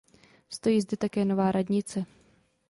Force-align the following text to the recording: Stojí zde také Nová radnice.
Stojí 0.49 0.81
zde 0.81 0.97
také 0.97 1.25
Nová 1.25 1.51
radnice. 1.51 2.05